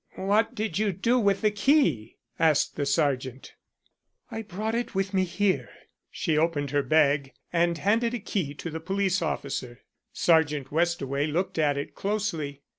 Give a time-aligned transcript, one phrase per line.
[0.15, 3.53] "What did you do with the key?" asked the Sergeant.
[4.31, 5.69] "I brought it with me here."
[6.09, 9.83] She opened her bag and handed a key to the police officer.
[10.11, 12.63] Sergeant Westaway looked at it closely.